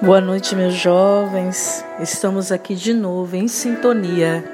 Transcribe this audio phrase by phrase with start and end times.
[0.00, 1.84] Boa noite, meus jovens.
[1.98, 4.44] Estamos aqui de novo em sintonia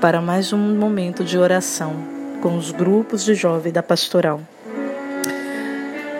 [0.00, 1.94] para mais um momento de oração
[2.42, 4.40] com os grupos de jovem da pastoral.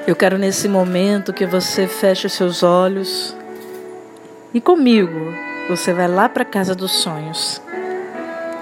[0.06, 3.36] Eu quero nesse momento que você feche seus olhos
[4.54, 5.32] e comigo
[5.68, 7.60] você vai lá para a casa dos sonhos.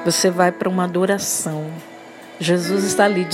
[0.07, 1.67] Você vai para uma adoração.
[2.41, 3.29] Jesus está ali,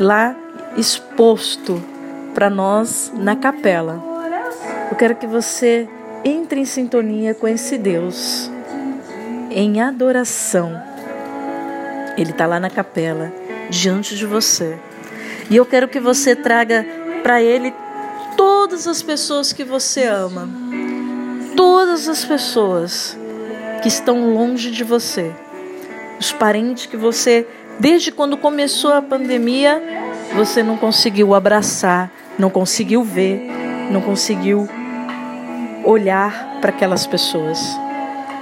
[0.00, 0.34] lá
[0.74, 1.84] exposto
[2.34, 4.13] para nós na capela
[4.90, 5.88] eu quero que você
[6.24, 8.50] entre em sintonia com esse Deus,
[9.50, 10.80] em adoração.
[12.16, 13.32] Ele está lá na capela,
[13.68, 14.78] diante de você.
[15.50, 16.86] E eu quero que você traga
[17.22, 17.74] para Ele
[18.36, 20.48] todas as pessoas que você ama,
[21.56, 23.16] todas as pessoas
[23.82, 25.30] que estão longe de você,
[26.18, 27.46] os parentes que você,
[27.78, 29.82] desde quando começou a pandemia,
[30.34, 34.68] você não conseguiu abraçar, não conseguiu ver, não conseguiu
[35.84, 37.58] olhar para aquelas pessoas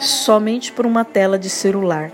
[0.01, 2.11] somente por uma tela de celular.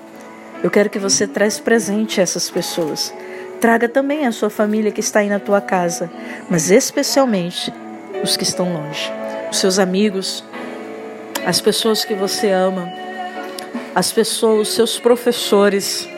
[0.63, 3.15] Eu quero que você traz presente essas pessoas.
[3.61, 6.11] Traga também a sua família que está aí na tua casa,
[6.49, 7.73] mas especialmente
[8.23, 9.13] os que estão longe.
[9.51, 10.45] Os seus amigos,
[11.47, 12.93] as pessoas que você ama,
[13.95, 16.09] as pessoas, os seus professores,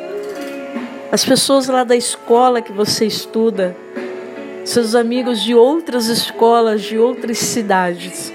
[1.12, 3.76] as pessoas lá da escola que você estuda,
[4.64, 8.32] seus amigos de outras escolas, de outras cidades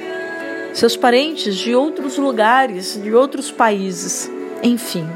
[0.75, 4.29] seus parentes de outros lugares, de outros países,
[4.61, 5.07] enfim.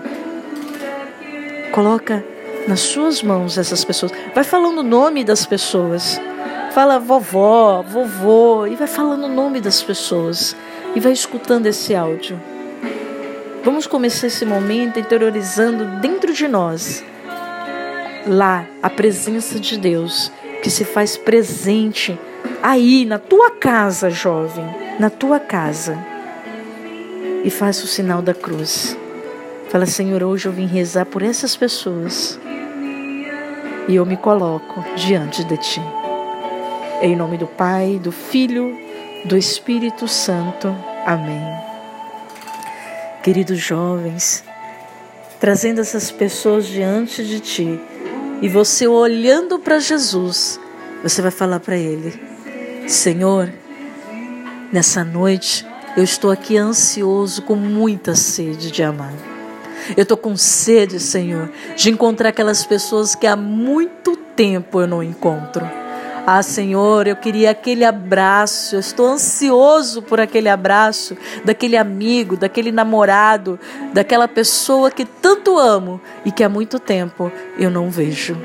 [1.73, 2.23] Coloca
[2.65, 4.13] nas suas mãos essas pessoas.
[4.33, 6.17] Vai falando o nome das pessoas.
[6.71, 10.55] Fala vovó, vovô, e vai falando o nome das pessoas.
[10.95, 12.41] E vai escutando esse áudio.
[13.61, 17.03] Vamos começar esse momento interiorizando dentro de nós
[18.25, 22.19] lá a presença de Deus que se faz presente
[22.61, 24.65] aí na tua casa, jovem
[24.99, 25.97] na tua casa
[27.45, 28.97] e faça o sinal da cruz.
[29.69, 32.37] Fala, Senhor, hoje eu vim rezar por essas pessoas
[33.87, 35.81] e eu me coloco diante de Ti.
[37.01, 38.77] Em nome do Pai, do Filho,
[39.23, 40.75] do Espírito Santo.
[41.05, 41.47] Amém.
[43.23, 44.43] Queridos jovens,
[45.39, 47.79] trazendo essas pessoas diante de Ti
[48.41, 50.59] e você olhando para Jesus,
[51.03, 52.19] você vai falar para Ele:
[52.87, 53.51] Senhor,
[54.71, 55.65] Nessa noite,
[55.97, 59.13] eu estou aqui ansioso, com muita sede de amar.
[59.97, 65.01] Eu estou com sede, Senhor, de encontrar aquelas pessoas que há muito tempo eu não
[65.01, 65.67] encontro.
[66.25, 72.71] Ah, Senhor, eu queria aquele abraço, eu estou ansioso por aquele abraço daquele amigo, daquele
[72.71, 73.59] namorado,
[73.93, 78.37] daquela pessoa que tanto amo e que há muito tempo eu não vejo.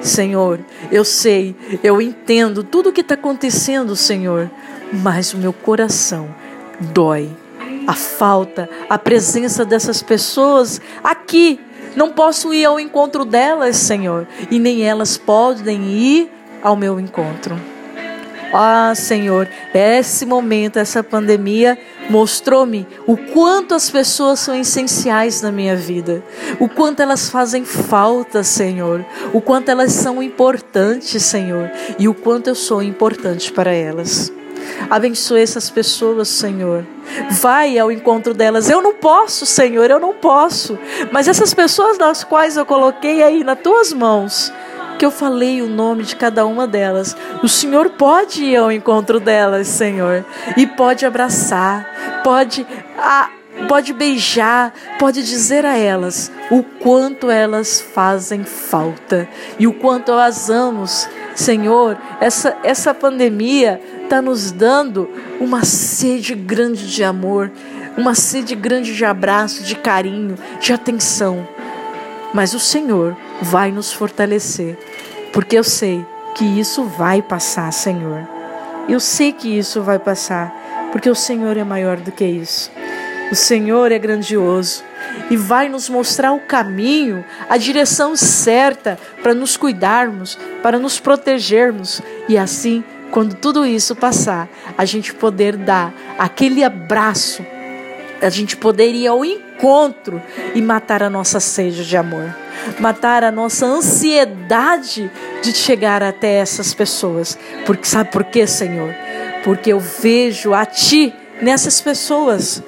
[0.00, 0.58] Senhor,
[0.90, 4.50] eu sei, eu entendo tudo o que está acontecendo, Senhor,
[4.92, 6.28] mas o meu coração
[6.80, 7.30] dói.
[7.86, 11.58] A falta, a presença dessas pessoas aqui.
[11.94, 16.30] Não posso ir ao encontro delas, Senhor, e nem elas podem ir
[16.62, 17.58] ao meu encontro.
[18.54, 21.78] Ah, Senhor, esse momento, essa pandemia
[22.10, 26.22] mostrou-me o quanto as pessoas são essenciais na minha vida,
[26.60, 29.02] o quanto elas fazem falta, Senhor,
[29.32, 34.30] o quanto elas são importantes, Senhor, e o quanto eu sou importante para elas.
[34.90, 36.86] Abençoe essas pessoas, Senhor.
[37.30, 38.68] Vai ao encontro delas.
[38.70, 40.78] Eu não posso, Senhor, eu não posso.
[41.10, 44.52] Mas essas pessoas das quais eu coloquei aí nas tuas mãos,
[44.98, 47.16] que eu falei o nome de cada uma delas.
[47.42, 50.24] O Senhor pode ir ao encontro delas, Senhor,
[50.56, 52.66] e pode abraçar, pode
[52.98, 53.30] a,
[53.68, 60.50] pode beijar, pode dizer a elas o quanto elas fazem falta e o quanto as
[60.72, 61.08] amamos.
[61.34, 65.08] Senhor, essa, essa pandemia está nos dando
[65.40, 67.50] uma sede grande de amor,
[67.96, 71.46] uma sede grande de abraço, de carinho, de atenção.
[72.34, 74.78] Mas o Senhor vai nos fortalecer,
[75.32, 78.26] porque eu sei que isso vai passar, Senhor.
[78.88, 82.70] Eu sei que isso vai passar, porque o Senhor é maior do que isso.
[83.30, 84.84] O Senhor é grandioso
[85.30, 92.00] e vai nos mostrar o caminho, a direção certa para nos cuidarmos, para nos protegermos
[92.28, 97.44] e assim quando tudo isso passar, a gente poder dar aquele abraço,
[98.22, 99.51] a gente poder ir ao encontro
[100.54, 102.34] e matar a nossa sede de amor,
[102.80, 105.10] matar a nossa ansiedade
[105.40, 107.38] de chegar até essas pessoas.
[107.64, 108.92] Porque sabe por quê, Senhor?
[109.44, 112.62] Porque eu vejo a Ti nessas pessoas.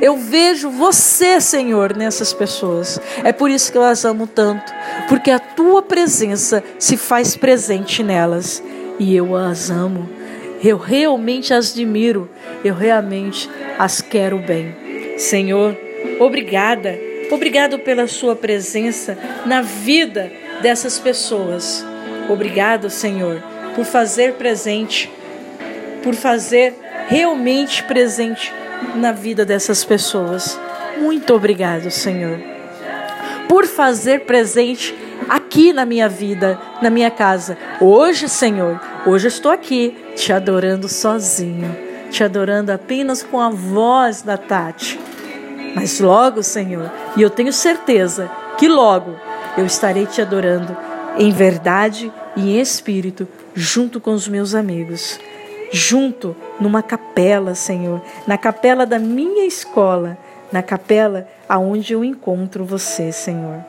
[0.00, 3.00] Eu vejo você, Senhor, nessas pessoas.
[3.24, 4.72] É por isso que eu as amo tanto,
[5.08, 8.62] porque a tua presença se faz presente nelas
[8.98, 10.08] e eu as amo.
[10.62, 12.28] Eu realmente as admiro,
[12.64, 13.48] eu realmente
[13.78, 14.74] as quero bem.
[15.16, 15.76] Senhor,
[16.20, 16.98] obrigada,
[17.30, 20.30] obrigado pela Sua presença na vida
[20.62, 21.84] dessas pessoas.
[22.28, 23.42] Obrigado, Senhor,
[23.74, 25.10] por fazer presente,
[26.02, 26.74] por fazer
[27.08, 28.52] realmente presente
[28.94, 30.58] na vida dessas pessoas.
[30.98, 32.38] Muito obrigado, Senhor,
[33.48, 34.94] por fazer presente
[35.28, 37.56] aqui na minha vida, na minha casa.
[37.80, 41.76] Hoje, Senhor, hoje estou aqui te adorando sozinho,
[42.10, 45.05] te adorando apenas com a voz da Tati.
[45.76, 49.14] Mas logo, Senhor, e eu tenho certeza que logo
[49.58, 50.74] eu estarei te adorando
[51.18, 55.20] em verdade e em espírito, junto com os meus amigos,
[55.70, 60.16] junto numa capela, Senhor, na capela da minha escola,
[60.50, 63.62] na capela aonde eu encontro você, Senhor.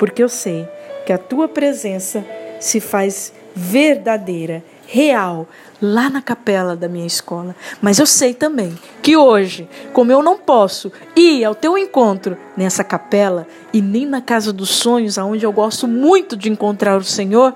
[0.00, 0.68] Porque eu sei
[1.06, 2.24] que a tua presença
[2.58, 5.48] se faz verdadeira, real,
[5.80, 7.56] lá na capela da minha escola.
[7.80, 12.84] Mas eu sei também que hoje, como eu não posso ir ao teu encontro nessa
[12.84, 17.54] capela e nem na casa dos sonhos, aonde eu gosto muito de encontrar o Senhor,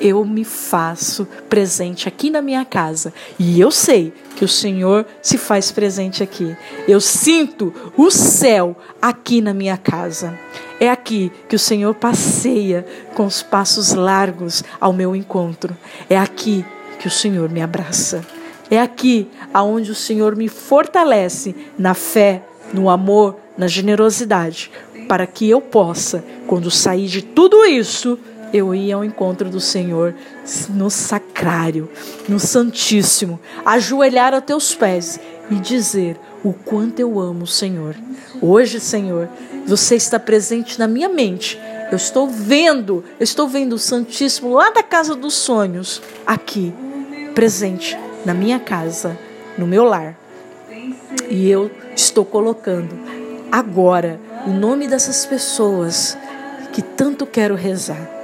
[0.00, 3.12] eu me faço presente aqui na minha casa.
[3.38, 6.56] E eu sei que o Senhor se faz presente aqui.
[6.88, 10.38] Eu sinto o céu aqui na minha casa.
[10.80, 12.84] É aqui que o Senhor passeia
[13.14, 15.76] com os passos largos ao meu encontro.
[16.10, 16.64] É aqui
[16.98, 18.24] que o Senhor me abraça.
[18.70, 22.42] É aqui aonde o Senhor me fortalece na fé,
[22.72, 24.70] no amor, na generosidade,
[25.06, 28.18] para que eu possa, quando sair de tudo isso,
[28.52, 30.14] eu ia ao encontro do Senhor
[30.68, 31.88] no sacrário,
[32.28, 35.18] no Santíssimo, ajoelhar a teus pés
[35.50, 37.96] e dizer o quanto eu amo o Senhor.
[38.40, 39.28] Hoje, Senhor,
[39.66, 41.58] você está presente na minha mente.
[41.90, 46.74] Eu estou vendo, eu estou vendo o Santíssimo lá da casa dos sonhos, aqui,
[47.34, 49.18] presente na minha casa,
[49.56, 50.18] no meu lar.
[51.30, 52.98] E eu estou colocando
[53.50, 56.16] agora o nome dessas pessoas
[56.72, 58.21] que tanto quero rezar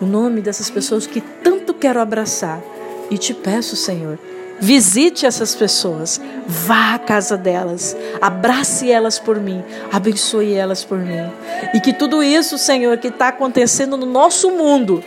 [0.00, 2.62] o nome dessas pessoas que tanto quero abraçar.
[3.10, 4.18] E te peço, Senhor,
[4.60, 9.62] visite essas pessoas, vá à casa delas, abrace elas por mim,
[9.92, 11.30] abençoe elas por mim.
[11.74, 15.02] E que tudo isso, Senhor, que está acontecendo no nosso mundo,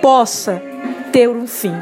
[0.00, 0.62] possa
[1.12, 1.74] ter um fim,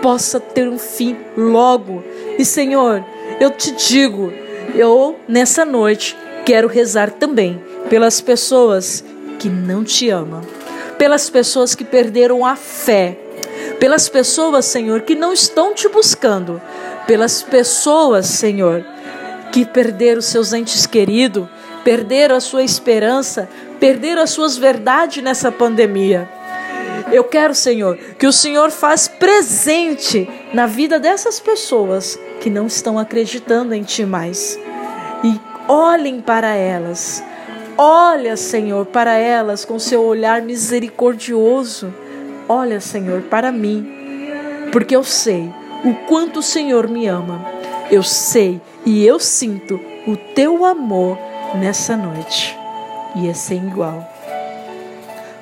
[0.00, 2.04] possa ter um fim logo.
[2.38, 3.04] E, Senhor,
[3.40, 4.32] eu te digo,
[4.74, 9.04] eu nessa noite quero rezar também pelas pessoas
[9.38, 10.42] que não te amam
[11.00, 13.16] pelas pessoas que perderam a fé,
[13.78, 16.60] pelas pessoas, Senhor, que não estão te buscando,
[17.06, 18.84] pelas pessoas, Senhor,
[19.50, 21.48] que perderam seus entes queridos,
[21.82, 23.48] perderam a sua esperança,
[23.80, 26.28] perderam as suas verdades nessa pandemia.
[27.10, 32.98] Eu quero, Senhor, que o Senhor faz presente na vida dessas pessoas que não estão
[32.98, 34.60] acreditando em Ti mais.
[35.24, 37.24] E olhem para elas
[37.82, 41.90] Olha, Senhor, para elas com seu olhar misericordioso.
[42.46, 43.90] Olha, Senhor, para mim,
[44.70, 45.50] porque eu sei
[45.82, 47.42] o quanto o Senhor me ama.
[47.90, 51.16] Eu sei e eu sinto o teu amor
[51.54, 52.54] nessa noite.
[53.16, 54.06] E é sem igual.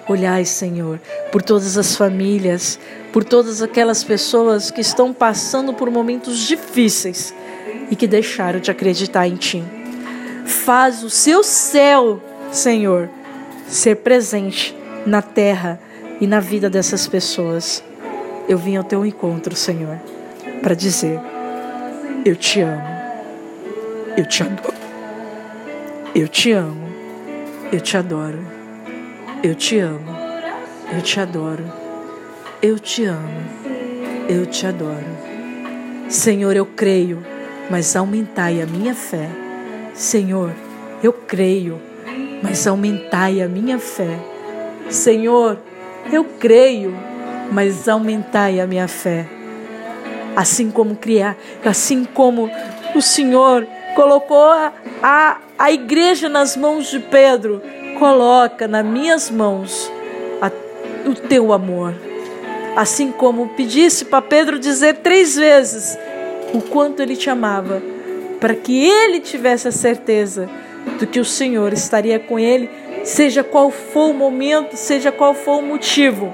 [0.08, 1.00] Olhai, Senhor,
[1.32, 2.78] por todas as famílias,
[3.12, 7.34] por todas aquelas pessoas que estão passando por momentos difíceis
[7.90, 9.64] e que deixaram de acreditar em Ti.
[10.46, 13.10] Faz o seu céu Senhor,
[13.68, 14.74] ser presente
[15.04, 15.78] na terra
[16.20, 17.84] e na vida dessas pessoas.
[18.48, 19.98] Eu vim ao teu encontro, Senhor,
[20.62, 21.20] para dizer:
[22.24, 22.88] Eu te amo,
[24.16, 24.74] eu te adoro,
[26.14, 26.88] eu te amo,
[27.70, 28.44] eu te adoro,
[29.42, 30.16] eu te amo,
[30.92, 31.64] eu te adoro,
[32.62, 33.40] eu te amo,
[34.28, 35.28] eu te adoro.
[36.08, 37.22] Senhor, eu creio,
[37.70, 39.28] mas aumentai a minha fé.
[39.92, 40.54] Senhor,
[41.02, 41.87] eu creio
[42.42, 44.18] mas aumentai a minha fé.
[44.90, 45.58] Senhor,
[46.12, 46.96] eu creio,
[47.50, 49.26] mas aumentai a minha fé.
[50.36, 52.50] Assim como criar, assim como
[52.94, 57.60] o Senhor colocou a, a, a igreja nas mãos de Pedro,
[57.98, 59.90] coloca nas minhas mãos
[60.40, 60.50] a,
[61.08, 61.94] o teu amor.
[62.76, 65.98] Assim como pedisse para Pedro dizer três vezes
[66.54, 67.82] o quanto ele te amava,
[68.38, 70.48] para que ele tivesse a certeza
[70.98, 72.70] do que o Senhor estaria com ele,
[73.04, 76.32] seja qual for o momento, seja qual for o motivo.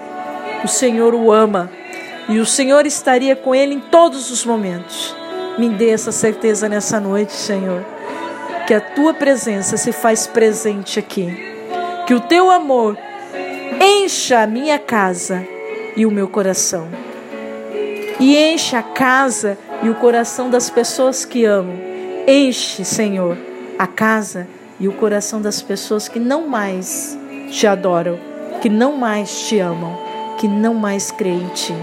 [0.63, 1.71] O Senhor o ama
[2.29, 5.15] e o Senhor estaria com ele em todos os momentos.
[5.59, 7.85] Me dê essa certeza nessa noite, Senhor,
[8.67, 11.29] que a tua presença se faz presente aqui,
[12.07, 12.97] que o teu amor
[13.81, 15.47] encha a minha casa
[15.97, 16.89] e o meu coração.
[18.21, 21.77] e enche a casa e o coração das pessoas que amam.
[22.27, 23.37] Enche, Senhor,
[23.79, 24.47] a casa
[24.79, 27.19] e o coração das pessoas que não mais
[27.51, 28.19] te adoram,
[28.61, 29.97] que não mais te amam,
[30.39, 31.75] que não mais creem em ti.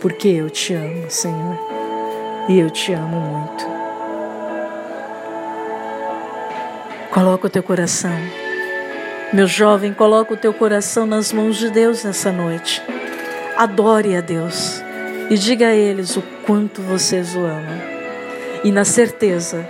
[0.00, 1.58] Porque eu te amo, Senhor,
[2.48, 3.66] e eu te amo muito.
[7.10, 8.16] Coloca o teu coração.
[9.32, 12.82] Meu jovem, coloca o teu coração nas mãos de Deus nessa noite.
[13.56, 14.82] Adore a Deus
[15.30, 17.80] e diga a eles o quanto vocês o amam.
[18.64, 19.66] E na certeza,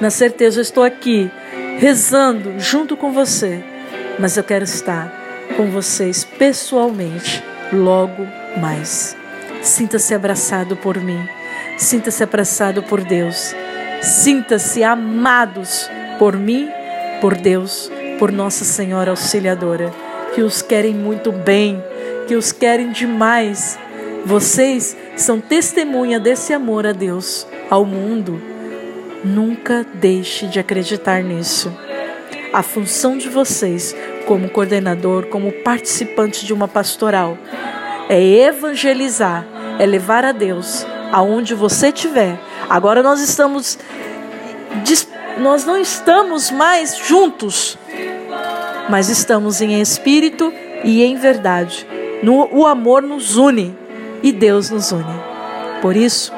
[0.00, 1.30] na certeza, eu estou aqui
[1.78, 3.62] rezando junto com você,
[4.18, 5.12] mas eu quero estar
[5.56, 8.26] com vocês pessoalmente logo
[8.60, 9.16] mais.
[9.62, 11.26] Sinta-se abraçado por mim,
[11.78, 13.54] sinta-se abraçado por Deus,
[14.02, 16.68] sinta-se amados por mim,
[17.20, 19.92] por Deus, por Nossa Senhora Auxiliadora,
[20.34, 21.82] que os querem muito bem,
[22.26, 23.78] que os querem demais.
[24.26, 28.53] Vocês são testemunha desse amor a Deus, ao mundo.
[29.24, 31.72] Nunca deixe de acreditar nisso.
[32.52, 37.38] A função de vocês, como coordenador, como participante de uma pastoral,
[38.08, 39.46] é evangelizar,
[39.78, 42.38] é levar a Deus aonde você estiver.
[42.68, 43.78] Agora nós estamos
[45.38, 47.78] nós não estamos mais juntos,
[48.88, 50.52] mas estamos em espírito
[50.84, 51.86] e em verdade.
[52.22, 53.76] No, o amor nos une
[54.22, 55.14] e Deus nos une.
[55.80, 56.32] Por isso,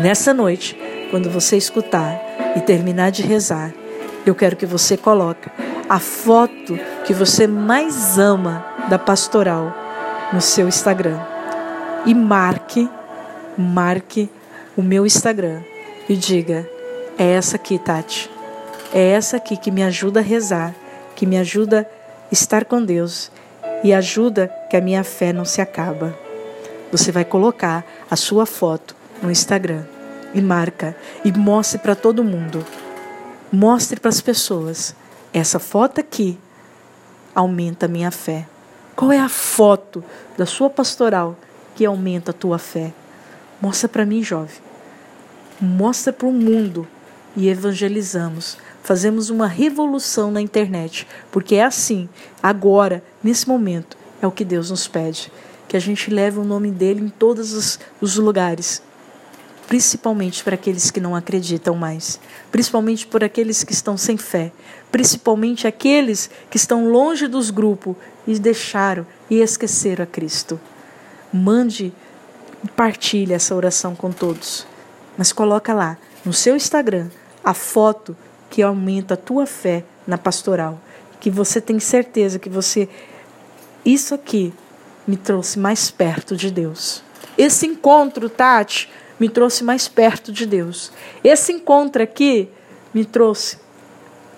[0.00, 0.76] nessa noite,
[1.12, 2.18] quando você escutar
[2.56, 3.70] e terminar de rezar,
[4.24, 5.50] eu quero que você coloque
[5.86, 9.76] a foto que você mais ama da pastoral
[10.32, 11.20] no seu Instagram
[12.06, 12.88] e marque,
[13.58, 14.30] marque
[14.74, 15.60] o meu Instagram
[16.08, 16.66] e diga:
[17.18, 18.30] é essa aqui, Tati.
[18.94, 20.74] É essa aqui que me ajuda a rezar,
[21.14, 21.86] que me ajuda
[22.30, 23.30] a estar com Deus
[23.84, 26.16] e ajuda que a minha fé não se acaba.
[26.90, 29.91] Você vai colocar a sua foto no Instagram
[30.34, 32.64] e marca e mostre para todo mundo.
[33.50, 34.94] Mostre para as pessoas.
[35.32, 36.38] Essa foto aqui
[37.34, 38.46] aumenta a minha fé.
[38.94, 40.04] Qual é a foto
[40.36, 41.36] da sua pastoral
[41.74, 42.92] que aumenta a tua fé?
[43.60, 44.56] Mostra para mim, jovem.
[45.60, 46.86] Mostra para o mundo
[47.36, 48.58] e evangelizamos.
[48.82, 52.08] Fazemos uma revolução na internet, porque é assim,
[52.42, 55.32] agora, nesse momento, é o que Deus nos pede.
[55.68, 58.82] Que a gente leve o nome dele em todos os, os lugares,
[59.66, 64.52] principalmente para aqueles que não acreditam mais, principalmente por aqueles que estão sem fé,
[64.90, 70.60] principalmente aqueles que estão longe dos grupos e deixaram e esqueceram a Cristo.
[71.32, 71.92] Mande
[72.76, 74.66] partilhe essa oração com todos.
[75.16, 77.08] Mas coloca lá no seu Instagram
[77.42, 78.16] a foto
[78.50, 80.80] que aumenta a tua fé na pastoral,
[81.20, 82.88] que você tem certeza que você
[83.84, 84.52] isso aqui
[85.06, 87.02] me trouxe mais perto de Deus.
[87.36, 88.88] Esse encontro, Tati,
[89.18, 90.92] me trouxe mais perto de Deus.
[91.22, 92.48] Esse encontro aqui
[92.92, 93.58] me trouxe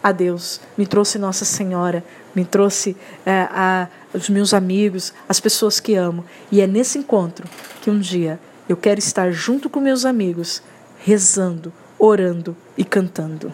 [0.02, 2.04] a Deus, me trouxe Nossa Senhora,
[2.34, 6.24] me trouxe é, a, os meus amigos, as pessoas que amo.
[6.52, 7.48] E é nesse encontro
[7.80, 8.38] que um dia
[8.68, 10.62] eu quero estar junto com meus amigos,
[10.98, 13.52] rezando, orando e cantando.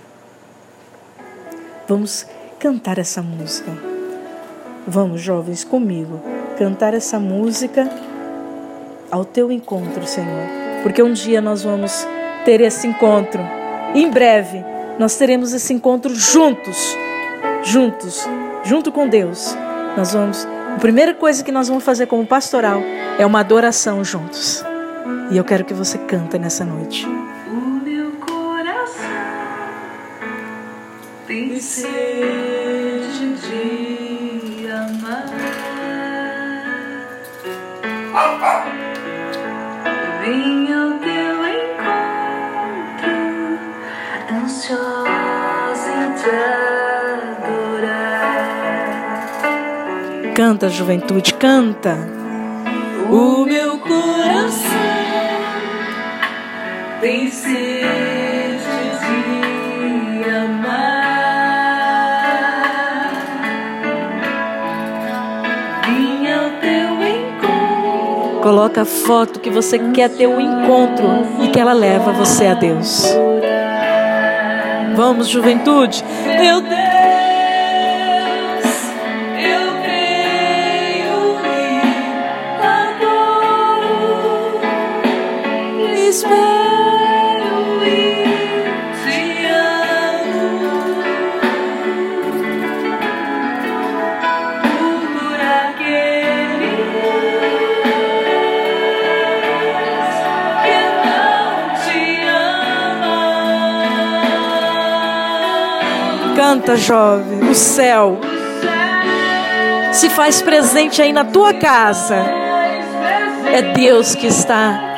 [1.89, 2.27] Vamos
[2.59, 3.71] cantar essa música.
[4.87, 6.21] Vamos, jovens, comigo,
[6.59, 7.89] cantar essa música
[9.11, 10.60] ao teu encontro, Senhor.
[10.83, 12.07] Porque um dia nós vamos
[12.45, 13.43] ter esse encontro.
[13.95, 14.65] Em breve,
[14.99, 16.97] nós teremos esse encontro juntos,
[17.63, 18.29] juntos,
[18.65, 19.57] junto com Deus.
[19.97, 20.47] Nós vamos.
[20.75, 22.81] A primeira coisa que nós vamos fazer como pastoral
[23.19, 24.65] é uma adoração juntos.
[25.31, 27.07] E eu quero que você canta nessa noite.
[31.31, 31.87] tem sede
[33.37, 35.27] de amar.
[40.25, 40.60] Vim
[50.43, 51.99] Canta, juventude, canta.
[53.11, 54.71] O meu coração
[57.03, 57.85] tem sede
[60.25, 60.81] de amar.
[68.43, 71.05] Coloca a foto que você quer ter um encontro
[71.43, 73.15] e que ela leva você a Deus.
[74.97, 76.03] Vamos, juventude.
[76.25, 76.90] Meu Deus,
[106.51, 108.19] Canta, jovem, o céu
[109.93, 112.17] se faz presente aí na tua casa.
[113.53, 114.97] É Deus que está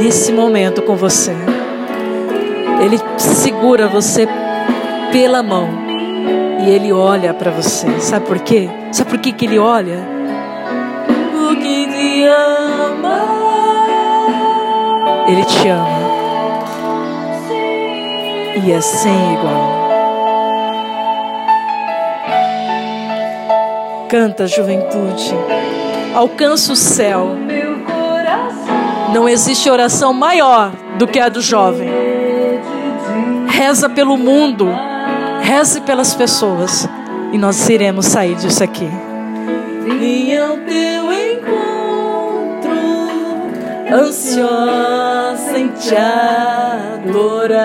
[0.00, 1.34] nesse momento com você.
[2.80, 4.28] Ele segura você
[5.10, 5.68] pela mão
[6.64, 7.88] e ele olha para você.
[7.98, 8.70] Sabe por quê?
[8.92, 9.98] Sabe por que, que ele olha?
[11.32, 13.18] Porque te ama.
[15.26, 16.04] Ele te ama.
[18.64, 19.73] E é sem igual.
[24.08, 25.34] Canta, juventude.
[26.14, 27.36] Alcança o céu.
[29.12, 31.88] Não existe oração maior do que a do jovem.
[33.48, 34.68] Reza pelo mundo,
[35.40, 36.88] reze pelas pessoas,
[37.32, 38.88] e nós iremos sair disso aqui.
[39.98, 42.70] Vinha ao teu encontro,
[43.92, 45.94] ansiosa em te
[47.04, 47.64] adorar.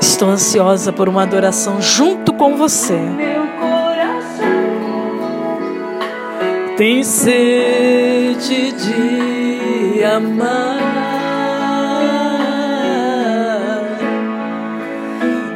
[0.00, 2.98] Estou ansiosa por uma adoração junto com você.
[6.76, 10.76] Tem sede de amar.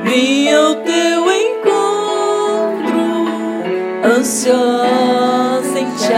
[0.02, 2.96] Vim ao teu encontro,
[4.02, 6.14] ansiosa em te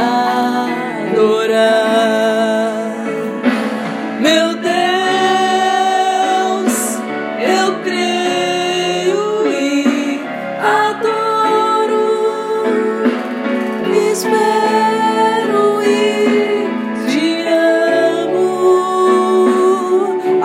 [1.17, 2.42] adorar.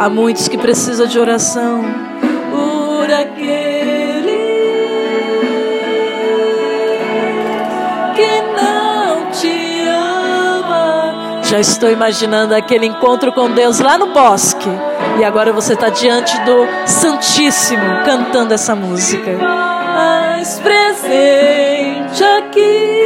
[0.07, 1.83] Há muitos que precisam de oração
[2.49, 4.37] por aquele
[8.15, 11.41] que não te ama.
[11.43, 14.69] Já estou imaginando aquele encontro com Deus lá no bosque.
[15.19, 19.37] E agora você está diante do Santíssimo cantando essa música.
[19.37, 22.96] Mais presente aqui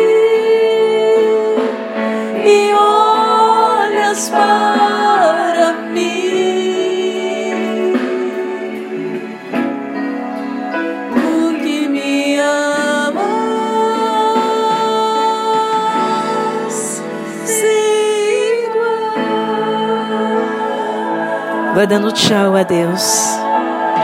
[21.73, 23.41] Vai dando tchau a Deus.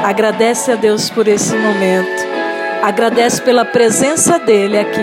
[0.04, 2.26] Agradece a Deus por esse momento.
[2.82, 5.02] Agradece pela presença dele aqui.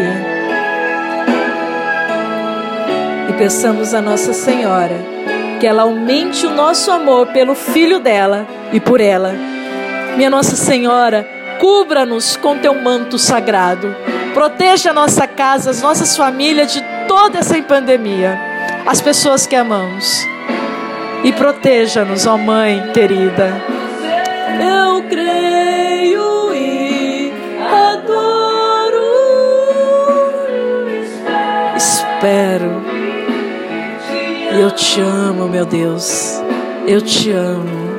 [3.28, 5.14] E peçamos a Nossa Senhora
[5.60, 9.34] que ela aumente o nosso amor pelo filho dela e por ela.
[10.16, 11.28] Minha Nossa Senhora,
[11.60, 13.94] cubra-nos com teu manto sagrado.
[14.32, 18.38] Proteja a nossa casa, as nossas famílias de toda essa pandemia,
[18.86, 20.33] as pessoas que amamos.
[21.24, 23.50] E proteja-nos, ó Mãe querida.
[24.60, 27.32] Eu creio e
[27.62, 29.00] adoro.
[31.74, 32.84] Espero.
[34.54, 36.42] E eu te amo, meu Deus.
[36.86, 37.94] Eu te amo.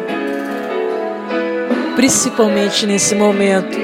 [1.96, 3.76] Principalmente nesse momento,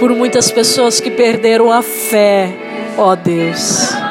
[0.00, 2.50] por muitas pessoas que perderam a fé,
[2.96, 4.05] ó Deus.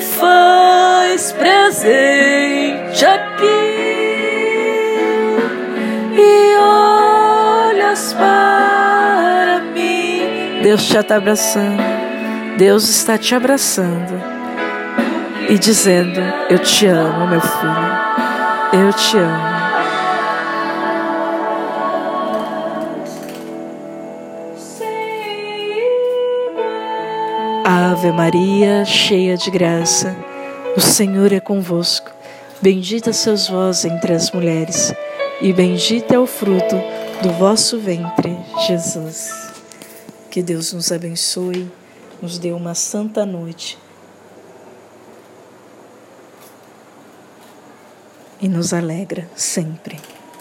[0.00, 3.44] Faz presente aqui
[6.16, 10.60] e olhas para mim.
[10.62, 11.82] Deus já está abraçando.
[12.56, 14.20] Deus está te abraçando
[15.48, 18.84] e dizendo: Eu te amo, meu filho.
[18.86, 19.53] Eu te amo.
[27.94, 30.16] Ave Maria, cheia de graça,
[30.76, 32.10] o Senhor é convosco.
[32.60, 34.92] Bendita sois vós entre as mulheres,
[35.40, 36.74] e bendito é o fruto
[37.22, 39.30] do vosso ventre, Jesus.
[40.28, 41.70] Que Deus nos abençoe,
[42.20, 43.78] nos dê uma santa noite
[48.40, 50.00] e nos alegra sempre.